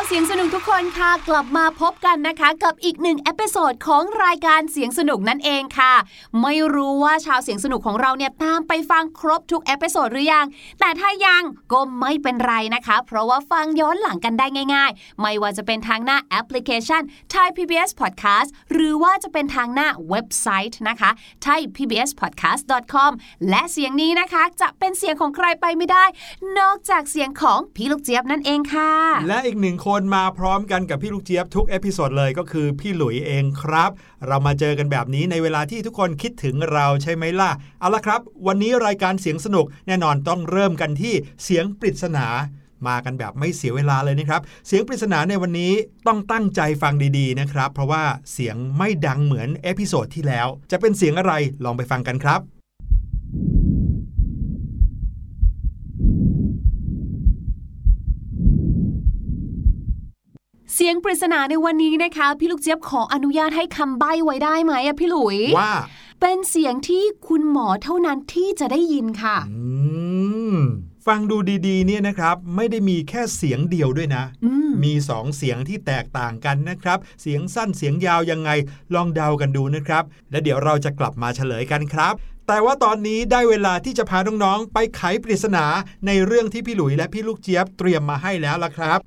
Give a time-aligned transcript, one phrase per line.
[0.00, 5.94] าวเสียงสนุกทุกคนค่ะกลับมาพบกันนะคะ กับอีกหนึ่ง episode ของรายการเสียงสนุกนั่นเองค่ะ
[6.42, 10.46] ไม่รู้ว่าชาวเสียงสนุกของเราเนี่ยตามไปฟังครบทุก episode หรือยัง
[10.80, 11.42] แต่ถ้ายัง
[11.72, 17.02] ก็ไม่เป็นไรนะคะ เพราะว่าฟังย้อนหลังกันได้ง่าย ๆ ไม่ว่าจะเป็นทางหน้าแอปพลิเคชัน
[17.34, 21.10] Thai PBS Podcast หรือว่าจะเป็นทางหน้าเว็บไซต์นะคะ
[21.44, 23.10] thaipbspodcast.com
[23.48, 26.04] และเสียงนี้นะคะจะเป็นเสียงของใครไปไม่ได้
[26.58, 28.92] นอกจากเสียงของพี่ลูกเจี๊ยบนั่นเองค่ะ
[29.28, 33.90] และอีกหนึ่งคนมาพร้อมกันกับพี่ลูกเจี๊ยบทุก episode เลยก็คือพี่หลุยเองครับ
[34.26, 37.50] เรามาเจอกันแบบนี้ในเวลาที่ทุกคนคิดถึงเราใช่ไหมล่ะ
[37.80, 41.14] เอาละครับ วันนี้รายการเสียงสนุกแน่นอนต้องเริ่มกันที่
[41.44, 42.26] เสียงปริศนา
[42.86, 45.72] มากันแบบไม่เสียเวลาเลยนะครับ เสียงปริศนาในวันนี้
[46.06, 51.32] ต้องตั้งใจฟังดีๆนะครับ เพราะว่าเสียงไม่ดังเหมือน episode ที่แล้ว จะเป็นเสียงอะไร
[51.64, 52.59] ลองไปฟังกันครับ
[60.84, 65.74] สียงปริศนาในวันนี้นะคะ พี่ลูกเจี๊ยบขออนุญาตให้คำใบ้ไว้ได้ไหมอะพี่หลุยว่า
[66.20, 69.62] เป็นเสียงที่คุณหมอเท่านั้นที่จะได้ยินค่ะอื
[70.54, 70.58] ม
[71.06, 71.36] ฟังดู
[71.66, 78.50] ดีๆ เนี่ยนะครับ ไม่ได้มีแค่เสียงเดียวด้วยนะอืมมีสองเสียงที่แตกต่างกันนะครับ เสียงสั้นเสียงยาวยังไง
[78.94, 82.14] ลองเดากันดูนะครับ และเดี๋ยวเราจะกลับมาเฉลยกันครับ
[82.46, 85.64] แต่ว่าตอนนี้ได้เวลาที่จะพาน้องๆไปไขปริศนา
[86.06, 89.00] ในเรื่องที่พี่หลุยและพี่ลูกเจี๊ยบเตรียมมาให้แล้วล่ะครับ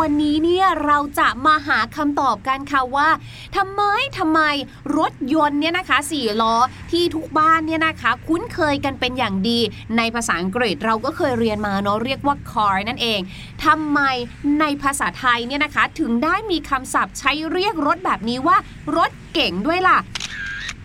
[0.00, 3.08] วันนี้เนี่ยเราจะมาหาคำตอบกันค่ะว่า
[3.56, 3.82] ทำไม
[4.18, 4.40] ทำไม
[4.98, 6.54] รถยนต์เนี่ยนะคะสี่ล้อ
[6.90, 9.58] ที่ทุกบ้านเนี่ยนะคะ คุ้นเคยกันเป็นอย่างดี
[9.96, 13.20] ในภาษาอังกฤษเราก็เคยเรียนมาเนาะเรียกว่า car นั่นเอง
[13.64, 14.00] ทำไม
[14.60, 18.56] ในภาษาไทยเนี่ยนะคะ ถึงได้มีคำศัพท์ใช้เรียกรถแบบนี้ว่า
[18.96, 19.98] รถเก๋งด้วยล่ะ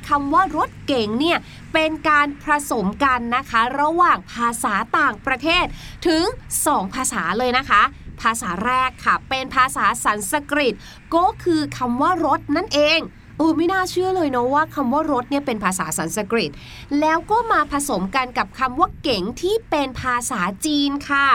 [0.08, 1.38] คำว่ารถเก๋งเนี่ย
[1.74, 5.66] เป็นการผสมกันนะคะ ระหว่างภาษาต่างประเทศ
[6.08, 6.24] ถึง
[6.60, 7.84] 2 ภาษาเลยนะคะ
[8.22, 10.74] ภาษาแรกค่ะ เป็นภาษาสันสกฤต
[11.16, 13.02] ก็คือคำว่ารถนั่นเอง
[13.38, 16.52] เออไม่น่าเชื่อเลยเนาะว่าคำว่ารถเนี่ยเป็นภาษาสันสกฤต
[17.00, 21.28] แล้วก็มาผสมกันกับคำว่าเก๋งที่เป็นภาษาจีนค่ะ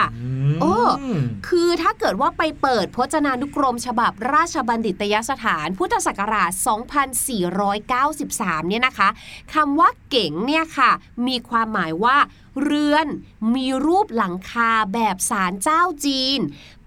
[0.61, 0.75] โอ้
[1.47, 6.51] คือถ้าเกิดว่าไปเปิดพจนานุกรมฉบับราชบัณฑิตยสถาน พุทธศักราช
[7.91, 9.09] 2493 เนี่ยนะคะ
[9.53, 10.91] คำว่าเก๋งเนี่ยค่ะ
[11.27, 12.17] มีความหมายว่า
[12.63, 13.07] เรือน
[13.55, 16.39] มีรูปหลังคาแบบศาลเจ้าจีน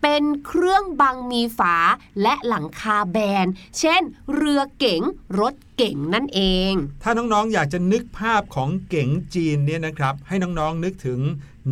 [0.02, 1.76] เป็นเครื่องบังมีฝา
[2.22, 3.46] และหลังคาแบน
[3.78, 4.02] เช่น
[4.34, 5.02] เรือเก๋ง
[5.40, 6.40] รถ เก๋งนั่นเอ
[6.70, 6.72] ง
[7.02, 11.20] ถ้าน้องๆอยากจะนึกภาพของเก๋งจีนเนี่ยนะครับ ให้น้องๆนึกถึง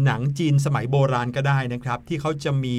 [0.04, 2.76] หนังจีนสมัยโบราณก็ได้นะครับ ที่เขาจะมี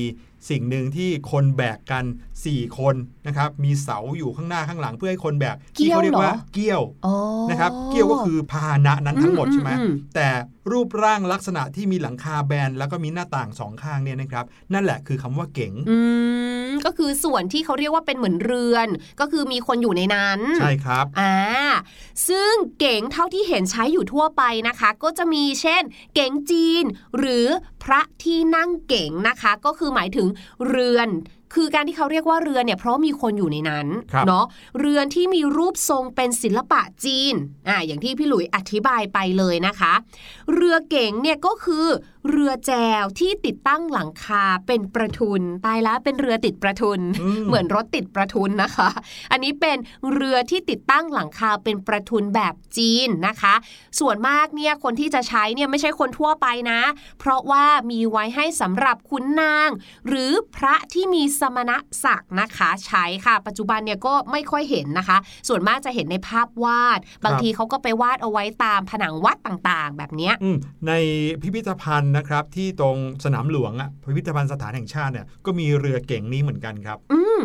[0.50, 2.06] สิ่งหนึ่งที่คนแบกกัน
[2.42, 2.96] 4 คน
[3.28, 7.16] นะครับมีเสาอยู่ข้างหน้าข้างหลังเพื่อให้คนแบกเกี้ที่ยวเขาเรียกว่าเหรอเกี้ยวอ๋อ
[7.50, 10.30] นะครับเกี้ยวก็คือพาหนะนั้นทั้งหมดอืมใช่ไหมอืมแต่
[10.72, 15.98] รูปร่างลักษณะที่มีหลังคาแบนแล้วก็มีหน้าต่างสองข้างเนี่ยนะครับ นั่นแหละคือคำว่าเก๋งอื
[16.68, 18.88] มก็คือส่วนที่เขาเรียกว่าเป็นเหมือนเรือน
[19.20, 21.34] ก็คือมีคนอยู่ในนั้นใช่ครับอ่า
[22.28, 25.84] ซึ่งเก๋งเท่าที่เห็นใช้อยู่ทั่วไปนะคะ ก็จะมีเช่น
[26.14, 26.84] เก๋งจีน
[27.18, 27.48] หรือ
[27.84, 30.28] พระที่นั่งเก๋งนะคะ ก็คือหมายถึง
[30.68, 31.10] เรือน
[31.54, 34.46] คือการที่เขาเรียกว่าเรือนเนี่ยเพราะมีคนอยู่ในนั้นครับเนาะ
[34.80, 37.34] เรือนที่มีรูปทรงเป็นศิลปะจีน
[37.70, 39.94] อ่าอย่างที่พี่หลุยอธิบายไปเลยนะคะ
[40.54, 41.86] เรือเก๋งเนี่ยก็คือ
[42.30, 42.72] เรือแจ
[43.02, 48.90] วที่ติดตั้งหลังคาเป็นประทุนตายแล้วเป็นเรือติดประทุนอืมเหมือนรถติดประทุนนะคะ
[49.32, 49.78] อันนี้เป็น
[50.14, 53.54] เรือที่ติดตั้งหลังคาเป็นประทุนแบบจีนนะคะ
[54.00, 56.82] ส่วนมากเนี่ยคนที่จะใช้เนี่ยไม่ใช่คนทั่วไปนะ
[57.20, 59.70] เพราะว่ามีไว้ให้สำหรับขุนนาง
[60.08, 61.72] หรือพระที่มีสมณ
[62.04, 65.18] ศักดิ์นะคะใช้ค่ะ ปัจจุบันเนี่ยก็ไม่ค่อยเห็นนะคะ
[65.48, 70.94] ส่วนมากจะเห็นในภาพวาด บางทีเขาก็ไปวาดเอาไว้ตามผนังวัดต่างๆ แบบเนี้ยอืมใน
[71.42, 77.42] พิพิธภัณฑ์นะครับที่ตรงสนามหลวงอะพิพิธภัณฑ์สถานแห่งชาติเนี่ยก็มีเรือเก๋งนี้เหมือนกันครับ อืม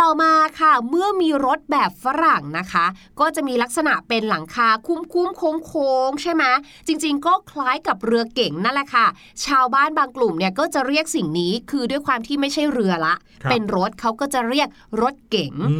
[0.00, 2.86] ต่อมาค่ะ เมื่อมีรถแบบฝรั่งนะคะ
[3.20, 6.44] ก็จะมีลักษณะเป็นหลังคาคุ้มคุ้มโค้งโค้งๆใช่ไหม
[6.86, 9.06] จริง ๆ ก็คล้ายกับเรือเก่งนั่นแหละค่ะ
[9.44, 14.68] ชาวบ้านบางกลุ่มเนี่ยก็จะเรียกสิ่งนี้คือด้วยความที่ไม่ใช่เรือละครับเป็นรถเขาก็จะเรียก
[15.02, 15.74] รถเก๋งอื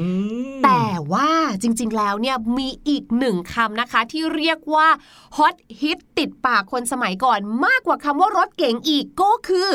[0.51, 1.31] มแต่ว่า
[1.63, 4.89] จริง ๆ แล้วเนี่ยมีอีกหนึ่งคำนะคะ ที่เรียกว่า
[5.37, 9.71] ฮอตฮิตติดปากคนสมัยก่อนมากกว่าคำว่ารถเก๋งอีกก็คือ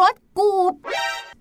[0.00, 0.74] รถกูบ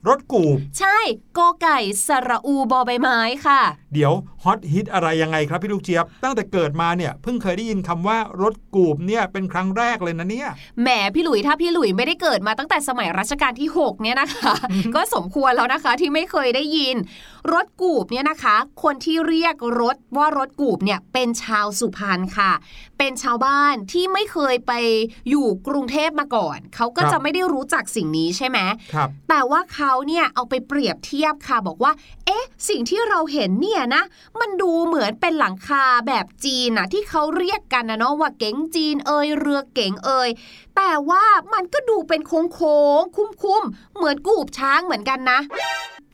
[0.07, 0.97] รถกูบ ใช่
[1.37, 3.61] กอไก่สระอูบอใบไม้ค่ะ
[3.93, 10.49] เดี๋ยวฮอตฮิตอะไรยังไงครับพี่ลูกเจี๊ยบ ตั้งแต่เกิดมาเนี่ยเพิ่งเคยได้ยินคำว่ารถกูบเนี่ยเป็นครั้งแรกเลยนะเนี่ย
[10.81, 14.53] แหมพี่หลุยถ้าพี่หลุยไม่ได้เกิดมาตั้งแต่สมัยรัชกาลที่ 6 เนี่ยนะคะ
[14.95, 16.95] ก็สมควรแล้วนะคะที่ไม่เคยได้ยิน
[17.53, 22.51] รถกูบเนี่ยนะคะ คนที่เรียกรถว่ารถกูบเนี่ยเป็นชาวสุพรรณค่ะ
[22.97, 24.73] เป็นชาวบ้านที่ไม่เคยไป
[25.29, 28.59] อยู่กรุงเทพมาก่อน เขาก็ครับจะไม่ได้รู้จักสิ่งนี้ใช่ไหม
[28.93, 31.91] ครับ แต่ว่าเขาเนี่ยเอาไปเปรียบเทียบค่ะบอกว่า
[32.25, 34.03] เอ๊ะ สิ่งที่เราเห็นเนี่ยนะ
[34.39, 40.29] มันดูเหมือนเป็นหลังคาแบบจีนนะที่เขาเรียกกันนะเนาะว่าเก๋งจีนเอยเรือเก๋งเอย
[40.75, 41.23] แต่ว่า
[41.53, 45.39] มันก็ดูเป็นโค้งโค้งๆคุ้มๆเหมือนกูบช้างเหมือนกันนะ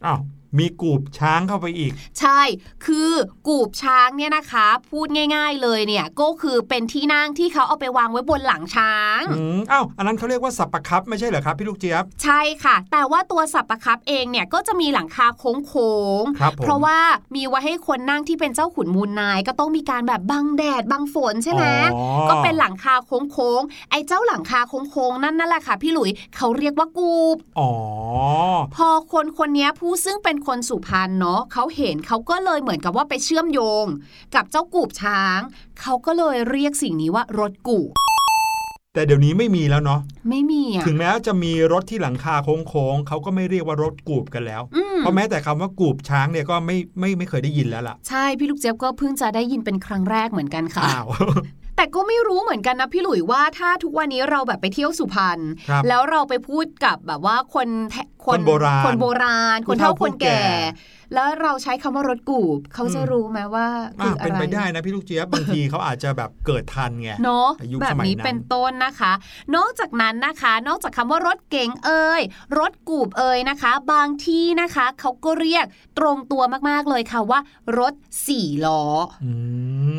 [0.06, 0.20] อ้าว
[0.58, 2.42] มีกูบช้างเข้าไปอีก ใช่
[2.86, 3.12] คือ
[3.48, 16.98] กูบช้างเนี่ยนะคะ พูดง่าย ๆเลยเนี่ยก็คือเป็นที่นั่งที่เขาเอาไปวางไว้บนหลังช้างอืมอ้าวอันนั้นเขาเรียกว่าสับปะครับไม่ใช่เหรอครับพี่ลูกเจี๊ยบ ใช่ค่ะ แต่ว่าตัวสับปะครับเองเนี่ยก็จะมีหลังคาโค้งครับผมเพราะว่า
[17.36, 21.66] มีไว้ให้คนนั่งที่เป็นเจ้าขุนมูลนาย ก็ต้องมีการแบบบังแดดบังฝนใช่ไหม
[21.96, 27.70] อ๋อก็เป็นหลังคาโค้งๆไอ้เจ้าหลังคาโค้งๆนั่นนั่นแหละค่ะ พี่หลุยเขาเรียกว่ากูบอ๋อ
[28.76, 33.86] พอคนคนนี้ผู้ซึ่งเป็นคนสุพรรณเนาะเขาเห็นเขาก็เลยเหมือนกับว่าไปเชื่อมโยง
[34.36, 35.40] กับเจ้ากูบช้าง
[35.82, 37.92] เขาก็เลยเรียกสิ่งนี้ว่ารถกูบ
[38.94, 42.36] แต่เดี๋ยวนี้ไม่มีแล้วเนาะไม่มีอะถึงแม้จะมีรถที่หลังคา
[42.68, 51.08] โค้งๆเขาก็ไม่เรียกว่ารถกูบกันแล้วอืมเพราะแม้แต่คำว่ากูบช้างเนี่ยก็ไม่ไม่ไม่เคยได้ยินแล้วล่ะ ใช่ พี่ลูกเจี๊ยบก็เพิ่งจะได้ยินเป็นครั้งแรกเหมือนกันค่ะอ้าว
[51.80, 57.96] แต่ก็ไม่รู้เหมือนกันนะพี่หลุยว่าถ้าทุกวันนี้เราแบบไปเที่ยวสุพรรณครับแล้วเราไปพูดกับแบบว่าคนแท
[58.26, 63.68] คนโบราณคนโบราณผู้คนเฒ่าเฒ่าคนแก่ผู้ แก่แล้วเราใช้คำว่ารถกูบเขาจะอืมรู้ไหมว่า
[64.04, 69.12] คือะออะเป็นไรไปได้นะพี่ลูกเจี๊ยบบางทีเขาอาจจะแบบเกิดทันไงเนาะในยุคแบสบมัยนี้นั้นเป็นต้นนะคะ
[69.56, 72.22] นอกจากนั้นนะคะ นอกจากคำว่ารถเก๋งเอ่ย
[72.60, 75.66] รถกูบเอ่ยนะคะ บางที่นะคะเขาก็เรียก
[76.00, 77.40] ตรงตัวมากๆเลยค่ะว่า
[77.80, 77.94] รถ
[78.28, 78.84] สี่ล้อ
[79.24, 79.32] อื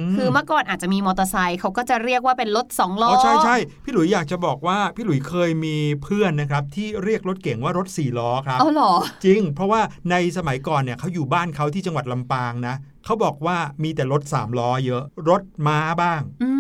[0.09, 8.93] มคือเมื่อก่อนอาจจะมีมอเตอร์ไซค์เขาก็จะเรียกว่าเป็นรถสองล้ออ๋ออใช่ใช่พี่หลุยอยากจะบอกว่าพี่หลุยเคยมีเพื่อนนะครับที่เรียกรถเก่งว่ารถสี่ล้อครับเอาเหรอ
[9.25, 16.51] จริง เพราะว่าในสมัยก่อนเนี่ยเขาอยู่บ้านเขาที่จังหวัดลำปางนะเขาบอกว่ามีแต่รถสามล้อเยอะ รถม้าบ้างอื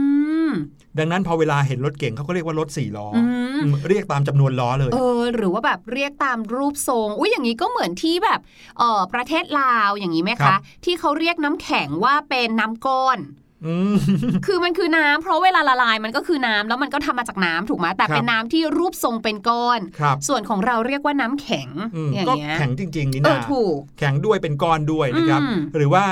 [0.48, 0.50] ม
[0.98, 3.22] ดังนั้นพอเวลาเห็นรถเก่งเขาก็เรียกว่ารถสี่ล้อออื
[3.56, 8.40] มอืมเรียกตามจำนวนล้อเลย เออ หรือว่าแบบเรียกตามรูปทรง อุ้ยอย่างนี้ก็เหมือนที่แบบ
[8.78, 13.49] เออประเทศลาวอย่างนี้ไหมครัคะบที่เขาเรียกน้ำแข็งว่าเป็นน้ำก้อนอืม
[14.46, 26.04] คือมันคือน้ำเพราะเวลาละลายมันก็คือน้ำแล้วมันก็ทำมาจากน้ำถูกไหมแต่ครับเป็นน้ำที่รูปทรงเป็นก้อนครับส่วนของเราเรียกว่าน้ำแข็งอืมอย่างก็เงี้ยแข็งจริงๆนี่เอนะอถูกแข็งด้วยเป็นก้อนด้วยนะครับอืมหรือว่า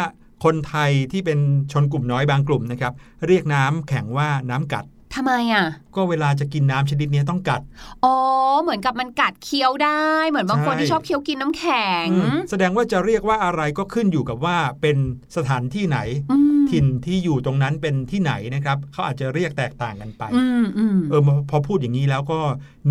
[0.45, 1.39] คนไทยที่เป็น
[1.73, 2.93] ชนกลุ่มน้อยบางกลุ่มนะครับ
[3.27, 4.85] เรียกน้ำแข็งว่าน้ำกัด
[5.19, 7.61] ทำไมอะ ก็เวลาจะกินน้ำชนิดนี้ต้องกัด
[8.05, 8.17] อ๋อ
[8.63, 14.97] เหมือนกับมันกัดเคี้ยวได้ เหมือนบางคนใช่ที่ชอบเคี้ยวกินน้ำแข็งอืมแสดงว่าจะเรียกว่าอะไรก็ขึ้นอยู่กับว่าเป็น
[15.37, 15.99] สถานที่ไหน
[16.33, 22.41] อืมถิ่นที่อยู่ตรงนั้นเป็นที่ไหนนะครับเขาอาจจะเรียกแตกต่างกันไปอืมอืมเออพอพูดอย่างนี้แล้วก็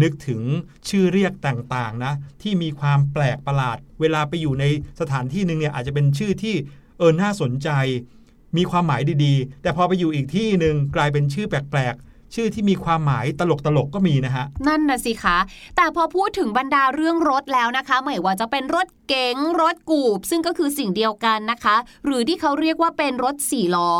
[0.01, 0.41] นึกถึง
[0.89, 4.65] ชื่อเรียกต่างๆนะ ที่มีความแปลกประหลาด เวลาไปอยู่ใน
[5.01, 6.55] สถานที่หนึ่งเนี่ยอาจจะเป็นชื่อที่
[6.98, 7.69] เออน่าสนใจ
[8.57, 13.41] มีความหมายดีๆ แต่พอไปอยู่อีกที่หนึ่งกลายเป็นชื่อแปลกๆ ชื่อที่มีความหมายต
[13.77, 15.38] ลกๆก็มีนะฮะ นั่นนะสิคะ
[15.75, 23.91] แต่พอพูดถึงบรรดาเรื่องรถแล้วนะคะ ไม่ว่าจะเป็นรถเก๋งรถกูบ ซึ่งก็คือสิ่งเดียวกันนะคะ หรือที่เขาเรียกว่าเป็นรถสี่ล้อ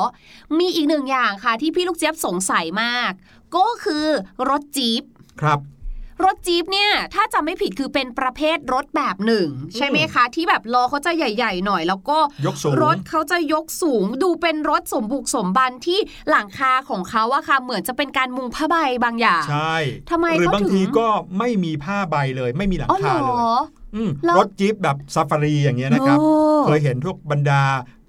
[0.60, 3.12] มีอีกหนึ่งอย่างค่ะที่พี่ลูกเจี๊ยบสงสัยมาก
[3.56, 4.06] ก็คือ
[4.50, 5.04] รถจี๊ป
[5.42, 5.60] ครับ
[6.24, 19.76] รถจี๊ปเนี่ยถ้าจำไม่ผิดคือเป็นประเภทรถแบบหนึ่ง ใช่ไหมคะ ที่แบบล้อเขาจะใหญ่ ๆ หน่อย แล้วก็ยกสูงรถเขาจะยกสูง ดูเป็นรถสมบุกสมบันที่หลังคาของเขาอะค่ะ เหมือนจะเป็นการมุงผ้าใบบางอย่าง ใช่
[20.12, 21.08] ทำไมเขาถึง หรือบางทีก็
[21.40, 23.54] ไม่มีผ้าใบเลย ไม่มีหลังคาเลย อ๋อเหรอ
[23.96, 26.30] อืมแล้วรถจี๊ปแบบซาฟารีอย่างเงี้ยนะครับโอ้
[26.66, 27.62] เคยเห็นพวกบรรดา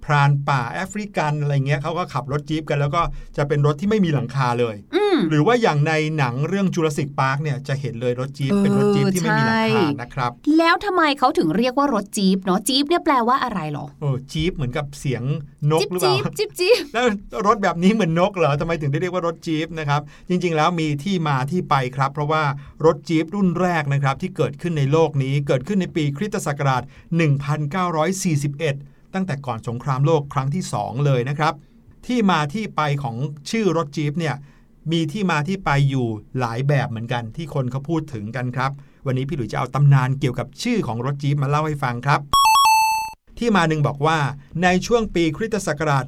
[0.05, 3.01] พรานป่าแอฟริกันอะไรเงี้ยเขาก็ขับรถจี๊ปกันแล้วก็
[3.37, 4.98] จะเป็นรถที่ไม่มีหลังคาเลยอืม
[5.29, 15.23] หรือว่าอย่างในหนังเรื่องจูราสสิกพาร์คเนี่ยจะเห็นเลยรถจี๊ปเป็นรถจี๊ปที่ไม่มีหลังคาใช่นะครับ แล้วทำไมเขาถึงเรียกว่ารถจี๊ปเนาะจี๊ปเนี่ยแปลว่าอะไรหรอโอ้จี๊ปเหมือนกับเสียง
[15.71, 17.05] นกจิ๊บหรือเปล่าจี๊บจิ๊บจี๊บแล้ว
[17.47, 22.43] รถแบบนี้เหมือนนกเหรอทำไมถึงได้เรียกว่ารถจี๊ปนะครับจริง ๆ แล้วมีที่มาที่ไปครับ เพราะว่า
[22.85, 26.83] รถจี๊ปรุ่นแรกนะครับที่เกิดขึ้นในโลกนี้เกิดขึ้นในปีคริสตศักราช
[27.57, 31.53] 1941 ตั้งแต่ก่อนสงครามโลกครั้งที่ 2 เลยนะครับ
[32.07, 33.15] ที่มาที่ไปของ
[33.49, 34.35] ชื่อรถจี๊ปเนี่ย
[34.91, 36.07] มีที่มาที่ไปอยู่
[36.39, 38.71] หลายแบบเหมือนกันที่คนเขาพูดถึงกันครับ
[39.05, 42.21] วันนี้พี่หลุยจะเอาตำนานเกี่ยวกับชื่อของรถจี๊ปมาเล่าให้ฟังครับ
[43.37, 44.19] ที่มาหนึ่งบอกว่า
[44.63, 46.05] ในช่วงปีคริสตศักราช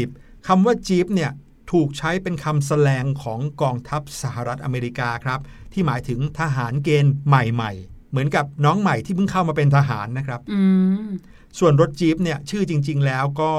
[0.00, 1.30] 1940 คำว่าจี๊ปเนี่ย
[1.72, 5.40] ถูกใช้เป็นคำแสลงของกองทัพสหรัฐอเมริกาครับ
[5.72, 10.60] ที่หมายถึงทหารเกณฑ์ใหม่ๆ เหมือนกับน้องใหม่ที่เพิ่งเข้ามาเป็นทหารนะครับอื
[11.06, 11.08] ม
[11.58, 13.52] ส่วนรถจี๊ปเนี่ยชื่อจริง ๆ แล้วก็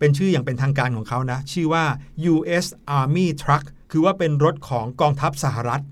[0.00, 1.84] เป็นชื่ออย่างเป็นทางการของเขานะ ชื่อว่า
[2.32, 2.66] U.S.
[2.98, 5.82] Army Truck คือว่าเป็นรถของกองทัพสหรัฐ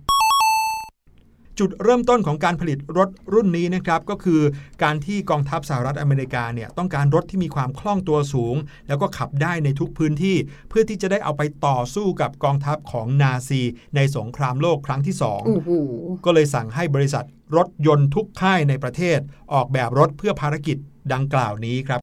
[1.59, 4.41] จุดเริ่มต้นของการผลิตรถรุ่นนี้นะครับก็คือ
[4.83, 8.57] การที่กองทัพสหรัฐอเมริกาเนี่ยต้องการรถที่มีความคล่องตัวสูง
[8.89, 10.37] แล้วก็ขับได้ในทุกพื้นที่
[10.69, 13.63] เพื่อที่จะได้เอาไปต่อสู้กับกองทัพของนาซี
[13.97, 15.71] ในสงครามโลกครั้งที่สองโอ้โห
[16.25, 17.25] ก็เลยสั่งให้บริษัท
[17.57, 19.19] รถยนต์ทุกค่ายในประเทศ
[19.53, 20.77] ออกแบบรถเพื่อภารกิจ
[21.13, 22.01] ดังกล่าวนี้ครับ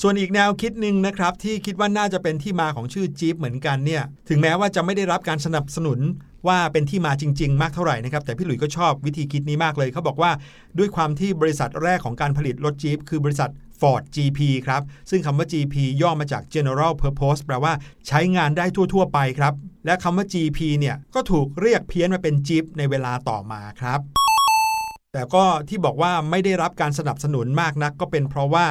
[0.00, 6.00] ส่วนอีกแนวคิดหนึ่งนะครับที่คิดว่าน่าจะเป็นที่มาของชื่อจี๊ปเหมือนกันเนี่ยถึงแม้ว่าจะไม่ได้รับการสนับสนุน
[6.48, 10.30] ว่าเป็นที่มาจริง ๆ มากเท่าไหร่นะครับแต่พี่หลุยก็ชอบวิธีคิดนี้มากเลยเขาบอกว่า
[10.78, 17.72] ด้วยความที่บริษัทแรกของการผลิตรถจี๊ปคือบริษัท Ford GP ครับ ซึ่งคำว่า GP ย่อมาจาก General Purpose แปลว่า
[18.08, 19.54] ใช้งานได้ทั่ว ๆ ไปครับ
[19.86, 24.00] และคำว่า GP เนี่ยก็ถูกเรียกเพี้ยนมาเป็นจี๊ปในเวลาต่อมาครับ
[25.12, 28.66] แต่ก็ที่บอกว่าไม่ได้รับการสนับสนุนมากนักก็เป็นเพราะว่า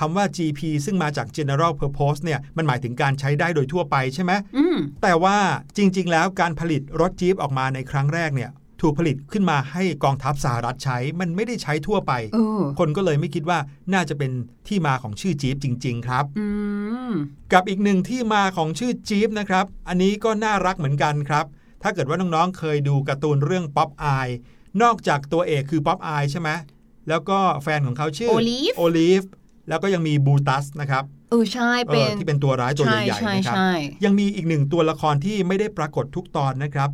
[0.00, 5.38] คำว่า GP ซึ่งมาจาก General Purpose เนี่ยมันหมายถึงการใช้ได้โดยทั่วไปใช่ไหมอืมแต่ว่า
[5.76, 13.58] จริง ๆ แล้วการผลิตรถจี๊ปออกมาในครั้งแรกเนี่ยถูกผลิตขึ้นมาให้กองทัพสหรัฐใช้ มันไม่ได้ใช้ทั่วไปเออคนก็เลยไม่คิดว่า
[13.92, 14.30] น่าจะเป็น
[14.68, 16.46] ที่มาของชื่อจี๊ปจริง ๆ ครับอื
[17.10, 17.12] ม
[17.52, 21.44] กับอีกหนึ่งที่มาของชื่อจี๊ปนะครับ อันนี้ก็น่ารักเหมือนกันครับ
[21.82, 24.28] ถ้าเกิดว่าน้องๆ เคยดูการ์ตูนเรื่องป๊อปอาย
[24.82, 26.50] นอกจากตัวเอกคือป๊อปอายใช่ไหม
[27.08, 29.22] แล้วก็แฟนของเขาชื่อ Olive โอลิฟ
[29.68, 33.72] แล้วก็ยังมีบรูตัสนะครับเออใช่เอเป็อนที่เป็นตัวร้ายตัวใช่ใหญ่ใช่ๆนะครับใช่
[34.04, 36.90] ยังมีอีกหนึ่งตัวละครที่ไม่ได้ปรากฏทุกตอนนะครับ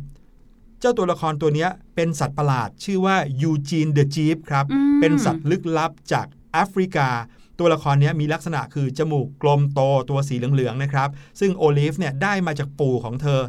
[0.79, 7.09] เจ้าตัวละครตัวเนี้ยเป็นสัตว์ประหลาด ชื่อว่า Eugene the Jeep ครับอืมเป็นสัตว์ลึกลับจากแอฟริกา
[7.59, 11.09] ตัวละครเนี้ยมีลักษณะคือจมูกกลมโตตัวสีเหลืองๆนะครับ
[11.39, 13.41] ซึ่งโอลิฟเนี่ยได้มาจากปู่ของเธอ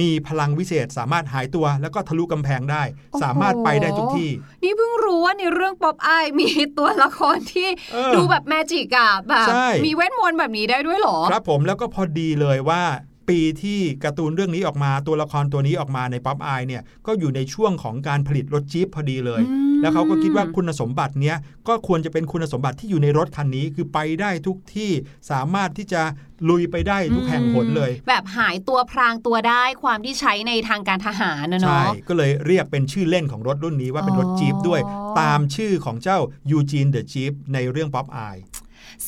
[0.00, 2.82] มีพลังวิเศษสามารถหายตัว แล้วก็ทะลุกำแพงได้
[3.22, 4.30] สามารถไปได้ทุกที่
[4.62, 12.82] นี่เพิ่งรู้ว่าในเรื่องป๊อปอายมีตัวละครที่เออดูแบบ magic อะแบบใช่มีเวทมนต์แบบนี้ได้ด้วยเหรอ ครับผมแล้วก็พอดีเลยว่า
[13.28, 21.36] ปีที่การ์ตูนเรื่องนี้ออกมาตัวละครตัวนี้ออกมาในป๊อปอายเนี่ยก็อยู่ในช่วงของการผลิตรถจี๊ปพอดีเลยอืมแล้วเขาก็คิดว่าคุณสมบัติเนี้ย
[21.68, 24.90] ก็ควรจะเป็นคุณสมบัติที่อยู่ในรถคันนี้คือไปได้ทุกที่
[25.30, 26.02] สามารถที่จะ
[26.50, 36.18] ลุยไปได้ทุกแห่งหนเลย แบบหายตัวพรางตัวได้ความที่ใช้ในทางการทหารนะใช่เนาะก็เลยเรียกเป็นชื่อเล่นของรถรุ่นนี้ว่าเป็นรถจี๊ปด้วยอ๋อตามชื่อของเจ้า
[36.50, 38.36] ยูจีนเดอะจี๊ปในเรื่องป๊อปอาย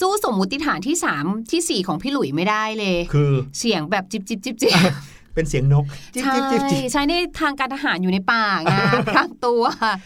[0.01, 4.77] สู้สมมุติฐานที่3ทีสี่4ของพี่หลุยไม่ได้เลย คือเสียงแบบจิบจิบจิบจิบ
[5.35, 5.85] เป็นเสียงนก
[6.15, 8.75] จิ๊บใช่จิ๊บจิ๊บจิ๊บใช้ในทางการทหารอยู่ในป่าไง
[9.09, 9.63] พรางตัว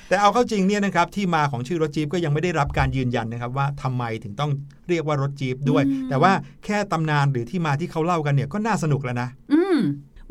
[0.09, 4.51] แต่เอาเข้าจริงเนี่ยนะครับที่มาของชื่อรถจี๊ปก็ยังไม่ได้รับการยืนยันนะครับว่าทำไมถึงต้อง
[4.89, 6.33] เรียกว่ารถจี๊ปด้วยอืมแต่ว่า
[6.65, 9.79] แค่ตำนานหรือที่มาที่เขาเล่ากันเนี่ยก็น่าสนุกแล้วนะอืม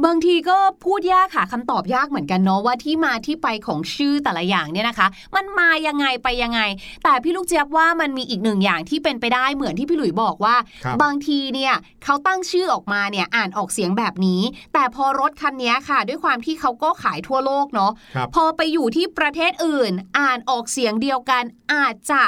[0.05, 6.62] บางทีก็พูดยากค่ะคำตอบยากเหมือนกันเนาะว่าที่มาที่ไปของชื่อแต่ละอย่างเนี่ยนะคะ มันมายังไงไปยังไง
[7.03, 10.55] แต่พี่ลูกเจี๊ยบว่ามันมีอีกหนึ่งอย่างที่เป็นไปได้เหมือนที่พี่หลุยบอกว่า
[10.86, 14.41] ครับบางทีเนี่ยเขาตั้งชื่อออกมาเนี่ยอ่านออกเสียงแบบนี้
[14.73, 22.23] แต่พอรถคันนี้ค่ะ ด้วยความที่เขาก็ขายทั่วโลกเนาะครับพอไปอยู่ที่ประเทศอื่น อ่านออกเสียงเดียวกันอาจจะ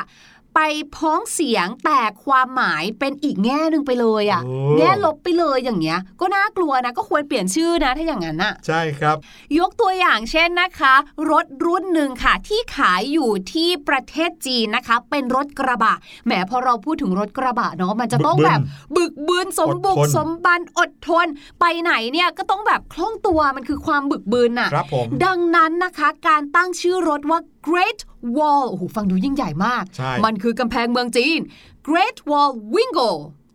[0.56, 0.60] ไป
[0.96, 9.16] พ้องเสียงแต่ความหมายเป็นอีกแง่หนึ่งไปเลยอะโอ้แง่ลบไปเลยอย่างเงี้ย ก็น่ากลัวนะก็ควรเปลี่ยนชื่อนะถ้าอย่างนั้นอะใช่ครับ
[9.60, 10.94] ยกตัวอย่างเช่นนะคะ
[11.32, 15.94] รถรุ่นหนึ่งค่ะ ที่ขายอยู่ที่ประเทศจีนนะคะ เป็นรถกระบะ
[16.26, 18.60] แหมพอเราพูดถึงรถกระบะเนาะมันจะต้องบึกบึนแบบ
[18.98, 21.28] บึกบืนสมบุกอดทนสมบันอดทน
[21.60, 28.00] ไปไหนเนี่ยก็ต้องแบบคล่องตัวมันคือความบึกบืนน่ะครับผมดังนั้นนะคะ การตั้งชื่อรถว่า Great
[28.38, 31.40] Wall โอ้โหฟังดูยิ่งใหญ่มากใช่มันคือกำแพงเมืองจีน
[31.88, 33.12] Great Wall Wingo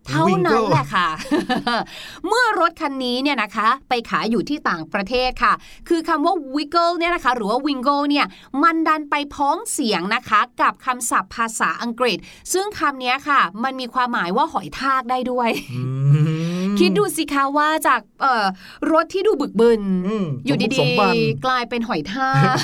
[0.08, 1.08] เท่านั้น Wingo แหละค่ะ
[2.26, 5.52] เมื่อรถคันนี้เนี่ยนะคะ ไปขายอยู่ที่ต่างประเทศค่ะ
[5.88, 8.26] คือคำว่า wiggle เนี่ยนะคะ หรือว่า wingo เนี่ย
[8.62, 12.18] มันดันไปพ้องเสียงนะคะ กับคำศัพท์ภาษาอังกฤษ
[12.52, 15.84] ซึ่งคำเนี้ยค่ะ มันมีความหมายว่าหอยทากได้ด้วยอื
[16.53, 18.44] ม คิดดูสิคะว่าจากเอ่อ
[18.92, 22.56] รถที่ดูบึกบึนอืมอยู่สมบุกดีสมบันๆกลายเป็นหอยทาก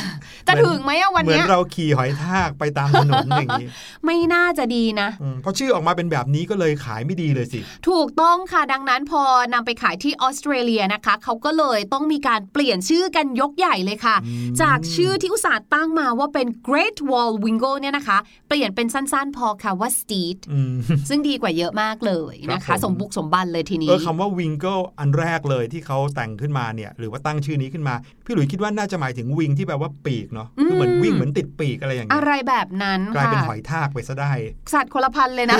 [0.46, 3.68] จะถึงไหมอะวันเหมือนเนี้ยเราขี่หอยทากไปตามถนนอย่างนี้
[4.04, 9.22] ไม่น่าจะดีนะอืมเพราะชื่อออกมาเป็นแบบนี้ก็เลยขายไม่ดีเลยสิ ถูกต้องค่ะดังนั้นพอ
[9.54, 18.18] นำไปขายที่ออสเตรเลียนะคะ เขาก็เลยต้องมีการเปลี่ยนชื่อกันยกใหญ่เลยค่ะอืมจากชื่อที่อุตสาห์ตั้งมาว่าเป็น Great Wall Wingo เนี่ยนะคะ
[18.48, 20.74] เปลี่ยนเป็นสั้นๆ พอค่ะว่า Steed อืม
[21.08, 34.32] ซึ่งดีกว่าเยอะมากเลยนะครัคะบผมสมบุกสมบันเลยทีนี้เออคำว่าวิงเกิลอันแรกเลยที่เขาแต่งขึ้นมาเนี่ยหรือว่าตั้งชื่อนี้ขึ้นมา พี่หลุยคิดว่าน่าจะหมายถึงวิงที่แปลว่าปีกเนาะคือเหมือนอืมวิ่งเหมือนติดปีกอะไรอย่างเงี้อะยไรแบบนั้นกลายเป็นค่ะหอยทากไปซะได้
[34.74, 35.58] สัตว์คนละพันเลยนะ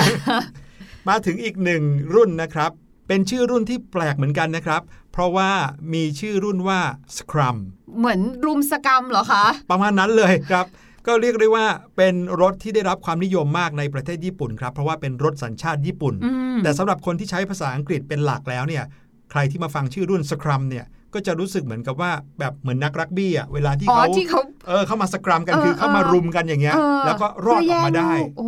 [1.09, 1.83] มาถึงอีกหนึ่ง
[2.15, 2.71] รุ่นนะครับ
[3.07, 5.49] เเป็นชื่อรุ่นที่แปลกเหมือนกันนะครับ เพราะว่า
[5.93, 6.79] มีชื่อรุ่นว่า
[7.17, 7.57] Scrum
[7.97, 10.65] เหมือนรุมสกรรมเหรอคะประมาณนั้นเลยครับ
[11.07, 11.65] ก็เรียกได้ว่า
[11.97, 18.83] เป็นรถที่ได้รับความนิยมมากในประเทศญี่ปุ่นครับเพราะว่าเป็นรถสัญชาติญี่ปุ่นอืมแต่สำหรับคนที่ใช้ภาษาอังกฤษเป็นหลักแล้วเนี่ย
[19.31, 28.47] ใครที่มาฟังชื่อรุ่น Scrum เนี่ยก็จะรู้สึกเหมือนกับว่าแบบเหมือนนักรักบี้อะเวลาที่อ๋อเขาที่เขาเออเข้ามาสกรัมกันเออคือเข้ามาเออรุมกันอย่างเงี้ยเออแล้วก็รอดออกมาได้เพื่แย่งลูกโอ้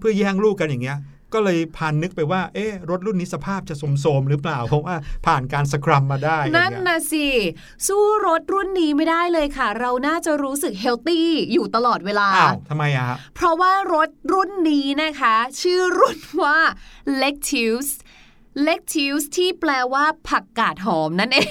[0.00, 0.98] เพื่อแย่งลูกกันอย่างเงี้ย
[1.34, 4.94] ก็เลยพานนึกไปว่า เอ๊ะ รถรุ่นนี้สภาพจะโสมๆหรือเปล่า เพราะว่า
[5.26, 7.26] ผ่านการสครัมมาได้อย่างนั่นเงี้ยนะสิ
[7.86, 16.58] สู้รถรุ่นนี้ไม่ได้เลยค่ะ เราน่าจะรู้สึกเฮลตี้อยู่ตลอดเวลา อ้าวทำไมอะฮะเพราะว่ารถรุ่นนี้นะคะ ชื่อรุ่นว่า
[17.22, 17.88] Lectius
[18.66, 21.48] Lectius ที่แปลว่าผักกาดหอมนั่นเอง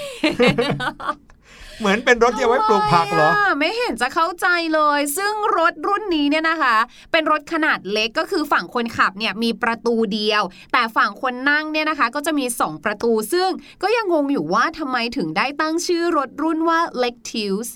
[1.79, 6.75] เหมือนเป็นรถที่เอาไว้ปลูกผักเหรอทำไมะไม่เห็นจะเข้าใจเลย ซึ่งรถรุ่นนี้เนี่ยนะคะ
[7.11, 13.49] เป็นรถขนาดเล็กก็คือฝั่งคนขับเนี่ยมีประตูเดียว แต่ฝั่งคนนั่งเนี่ยนะคะ ก็จะมี 2 ประตู ซึ่ง
[13.83, 17.67] ก็ยังงงอยู่ว่าทำไมถึงได้ตั้งชื่อรถรุ่นว่า Lectius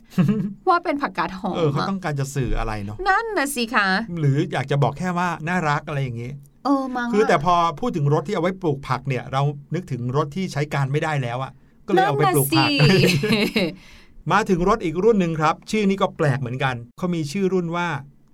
[0.69, 3.87] ว่าเป็นผักกาดหอเออมเขาอะต้องการจะสื่ออะไรเนาะนั่นนะสิคะ
[4.19, 6.31] หรืออยากจะบอกแค่ว่าน่ารักอะไรอย่างงี้
[6.65, 9.41] เออมั้งคือแต่ะพอพูดถึงรถที่เอาไว้ปลูกผักเนี่ย เรา
[9.75, 11.51] นึกถึงรถที่ใช้การไม่ได้แล้วอะ
[11.89, 13.63] ก็เลยเอาไปปลูกผักนั่นน่ะสิ
[14.31, 17.89] มาถึงรถอีกรุ่นหนึ่งครับ ชื่อนี้ก็แปลกเหมือนกันเขามีชื่อรุ่นว่า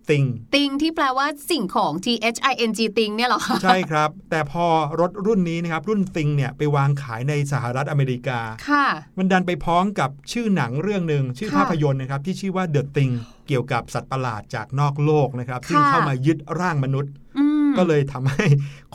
[0.10, 4.66] ติงติงที่แปลว่าสิ่งของ T H I N G ติงเนี่ยเหรอคะใช่ครับ แต่พอ
[5.00, 8.40] รถรุ่นนี้นะครับ รุ่นติงเนี่ยไปวางขายในสหรัฐอเมริกา
[8.70, 8.86] ค่ะ
[9.18, 13.14] มันดันไปพ้องกับชื่อหนังเรื่องหนึ่งชื่อค่ะภาพยนตร์นะครับ ที่ชื่อว่า The Thing
[13.48, 17.45] เกี่ยวกับสัตว์ประหลาดจากนอกโลกนะครับ ซึ่งค่ะเข้ามายึดร่างมนุษย์อืม
[17.78, 18.46] ก็เลยทำให้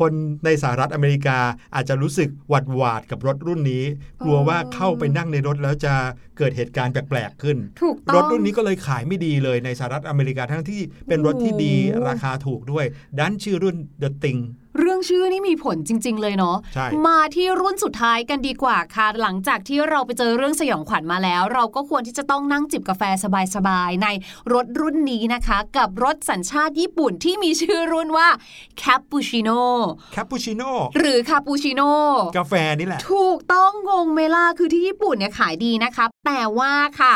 [0.00, 0.12] คน
[0.44, 1.38] ในสหรัฐอเมริกา
[1.74, 3.84] อาจจะรู้สึกหวาดหวาดกับรถรุ่นนี้
[4.24, 5.94] กลัวว่าเข้าไปนั่งในรถแล้วจะ
[6.38, 12.84] เกิดเหตุการณ์แปลกๆขึ้นถูกต้องรถรุ่นนี้ก็เลยขายไม่ดีเลยในสหรัฐอเมริกาทั้งที่เป็นรถที่ดีโอ้ราคาถูกด้วย
[13.18, 14.40] ดันชื่อรุ่น The Thing
[14.80, 23.02] เรื่องชื่อนี่มีผลจริง ๆ เลยเนาะใช่มาที่รุ่นสุดท้ายกันดีกว่าค่ะ หลังจากที่เราไปเจอเรื่องสยองขวัญมาแล้ว เราก็ควรที่จะต้องนั่งจิบกาแฟ
[23.54, 24.08] สบายๆใน
[24.52, 28.28] รถรุ่นนี้นะคะ กับรถสัญชาติญี่ปุ่นที่มีชื่อรุ่นว่า
[28.82, 29.62] Cappuccino
[30.12, 31.90] แคปปูชิโน่หรือ Cappuccino
[32.38, 37.14] กาแฟนี่แหละ ถูกต้องงงเมล่าคือที่ญี่ปุ่นเนี่ยขายดีนะคะ แต่ว่าค่ะ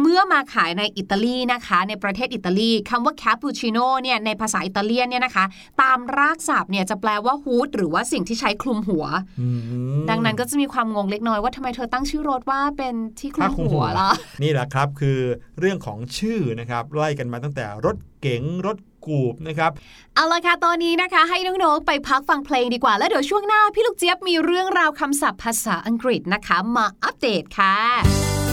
[0.00, 5.44] เมื่อมาขายในอิตาลีนะคะ ในประเทศอิตาลีคำว่าแคปปูชิโน่เนี่ยในภาษาอิตาเลียนเนี่ยนะคะ
[5.82, 9.04] ตามรากศัพท์เนี่ยจะแปลว่าฮูดหรือว่าสิ่งที่ใช้คลุมหัว
[9.40, 14.10] อืมดังนั้นก็จะมีความงงเล็กน้อยว่าทำไมเธอตั้งชื่อรถว่าเป็นที่คลุผ้ามคลุมหัหัววล่ะ
[14.42, 15.18] นี่แหละครับคือ
[15.60, 19.70] เรื่องของชื่อนะครับไล่กันมาตั้งแต่รถเก๋งรถกูบนะครับ
[20.14, 28.45] เอาละค่ะตอนนี้นะคะ ให้น้องๆไปพักฟังเพลงดีกว่า แล้วเดี๋ยวช่วงหน้าพี่ลูกเจี๊ยบมีเรื่องราวคำศัพท์ภาษาอังกฤษนะคะ มาอัปเดตค่ะ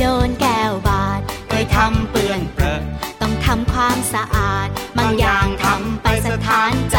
[0.00, 2.80] โดนแก้วบาดเคยทำเปื้อนเปรอะ
[3.20, 6.98] ต้องทำความสะอาด บางอย่างทำไปสถานใจ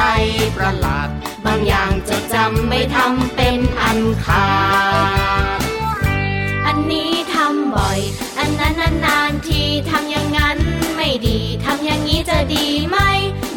[0.58, 1.10] ประหลาด
[1.46, 4.48] บางอย่างจดจำไม่ทำเป็นอันขา
[5.58, 5.60] ด
[6.66, 8.00] อันนี้ทำบ่อย
[8.40, 10.58] อันนั้นนานๆทีทำอย่างนั้น
[10.96, 12.98] ไม่ดีทำอย่างนี้จะดีไหม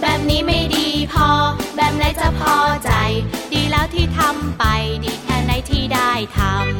[0.01, 1.29] แบบนี้ไม่ดีพอ
[1.77, 2.91] แบบไหนจะพอใจ
[3.53, 4.65] ดีแล้วที่ทำไป
[5.05, 6.80] ดีแค่ไหนที่ได้ทำ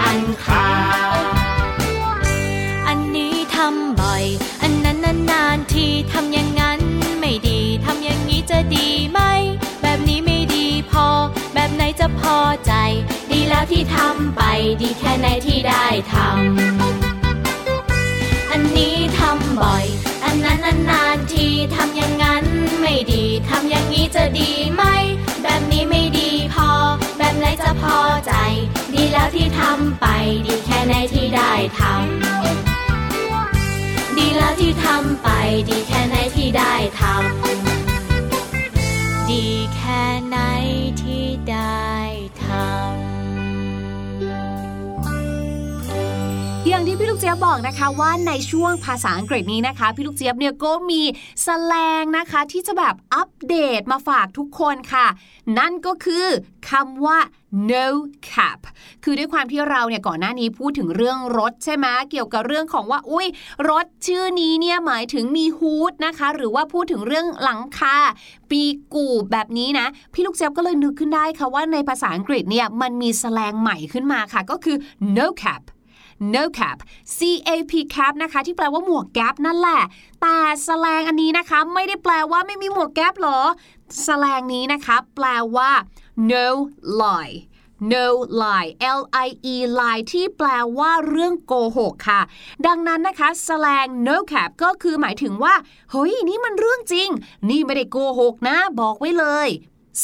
[0.00, 0.66] อันขา
[1.22, 1.24] ด
[2.86, 4.24] อันนี้ทำบ่อย
[4.62, 4.98] อันนั้น
[5.30, 6.80] นานๆทีทำอย่างนั้น
[7.20, 9.20] ไม่ดีทำอย่างนี้จะดีไหม
[9.82, 11.06] แบบนี้ไม่ดีพอ
[11.54, 12.72] แบบไหนจะพอใจ
[13.30, 14.42] ดีแล้วที่ทำไป
[14.82, 19.86] ดีแค่ไหนที่ได้ทำอันนี้ทำบ่อย
[20.24, 20.58] อันนั้น
[20.90, 22.44] นานๆทีทำอย่างนั้น
[22.80, 24.82] ไม่ดีทำอย่างนี้จะดีไหม
[25.42, 26.68] แบบนี้ไม่ดีพอ
[27.18, 28.32] แบบไหนจะพอใจ
[29.16, 30.06] แล้วที่ทำไป
[30.46, 35.28] ดีแค่ไหนที่ได้ทำดีแล้วที่ทำไป
[35.68, 40.36] ดีแค่ไหนที่ได้ทำดีแค่ไหน
[41.02, 41.88] ที่ได้
[42.42, 42.94] ทำ
[46.68, 51.02] อย่างที่พี่ลูกเจี๊ยบบอกนะคะว่าในช่วงภาษาอังกฤษนี้นะคะ พี่ลูกเจี๊ยบเนี่ยก็มี
[51.46, 55.06] สแลงนะคะที่จะแบบอัปเดตมาฝากทุกคนค่ะ
[55.58, 56.26] นั่นก็คือ
[56.70, 57.18] คำว่า
[57.70, 57.86] no
[58.30, 58.60] cap
[59.04, 63.26] คือด้วยความที่เราเนี่ยก่อนหน้านี้พูดถึงเรื่องรถใช่ไหมเกี่ยวกับเรื่องของว่า อุ้ย
[63.70, 67.96] รถชื่อนี้เนี่ยหมายถึงมีฮูดนะคะ หรือว่าพูดถึงเรื่องหลังคา
[68.50, 68.62] ปี
[68.94, 74.76] กูบแบบนี้นะ พี่ลูกเจี๊ยบก็เลยนึกขึ้นได้ค่ะว่าในภาษาอังกฤษเนี่ยมันมีแสลงใหม่ขึ้นมาค่ะ ก็คือ
[75.16, 75.62] no cap
[76.34, 76.78] no cap
[77.16, 79.82] C A P cap นะคะ ที่แปลว่าหมวกแก๊ปนั่นแหละ
[80.22, 83.40] แต่แสลงอันนี้นะคะ ไม่ได้แปลว่าไม่มีหมวกแก๊ปหรอ
[84.04, 85.70] แสลงนี้นะคะ แปลว่า
[86.16, 86.46] no
[87.00, 87.34] lie
[87.92, 88.06] no
[88.42, 90.48] lie L I E lie ที่แปล
[90.78, 92.20] ว่าเรื่องโกหกค่ะ
[92.66, 95.54] ดังนั้นนะคะสแลง no cap ก็คือหมายถึงว่า
[95.90, 97.08] เฮ้ย นี่มันเรื่องจริง
[97.48, 99.48] นี่ไม่ได้โกหกนะ บอกไว้เลย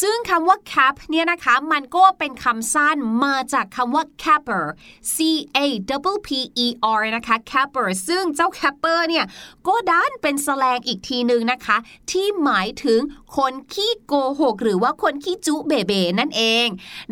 [0.00, 4.64] ซึ่งคำว่า cap เนี่ยนะคะมันก็เป็นคำสั้นมาจากคำว่า capper
[5.14, 5.16] C
[5.56, 5.58] A
[6.14, 6.30] W P
[6.64, 6.66] E
[6.98, 9.24] R นะคะ capper ซึ่งเจ้า capper เนี่ย
[9.66, 11.76] ก็ด้านเป็นสแลงอีกทีหนึ่งนะคะ
[12.10, 13.00] ที่หมายถึง
[13.36, 16.66] คนขี้โกหก หรือว่าคนขี้จุเบเบนั่นเอง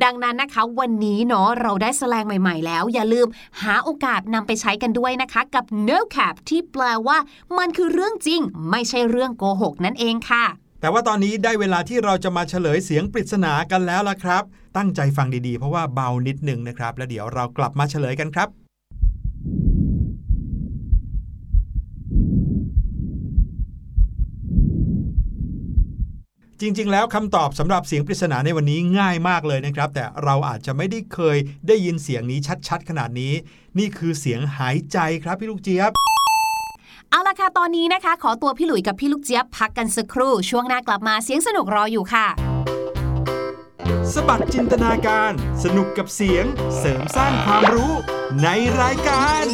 [0.05, 3.27] ดังนั้นนะคะวันนี้เนาะเราได้สแลงใหม่ ๆ แล้ว อย่าลืม
[3.63, 7.19] หาโอกาสนำไปใช้กันด้วยนะคะ กับ no cap ที่แปลว่า
[7.59, 10.47] มันคือเรื่องจริง ไม่ใช่เรื่องโกหกนั่นเองค่ะ
[10.81, 14.43] แต่ว่าตอนนี้ได้เวลาที่เราจะมาเฉลยเสียงปริศนากันแล้วล่ะครับ
[14.77, 18.49] ตั้งใจฟังดีๆ เพราะว่าเบานิดหนึ่งนะครับ แล้วเดี๋ยวเรากลับมาเฉลยกันครับ
[26.61, 31.37] จริงๆ แล้วคำตอบสำหรับเสียงปริศนาในวันนี้ง่ายมากเลยนะครับ แต่เราอาจจะไม่ได้เคย
[31.69, 32.39] ได้ยินเสียงนี้
[32.69, 33.33] ชัดๆ ขนาดนี้
[33.79, 35.93] นี่คือเสียงหายใจครับพี่ลูกเจี๊ยบ
[37.11, 42.27] เอาละค่ะตอนนี้นะคะ ขอตัวพี่หลุยกับพี่ลูกเจี๊ยบพักกันสักครู่ ช่วงหน้ากลับมาเสียงสนุกรออยู่ค่ะ
[44.13, 45.33] สบัดจินตนาการ
[45.65, 46.45] สนุกกับเสียง
[46.79, 47.93] เสริมสร้างความรู้
[48.43, 48.49] ใน
[48.81, 49.45] รายการ